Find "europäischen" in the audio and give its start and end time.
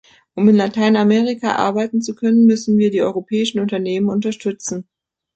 3.03-3.59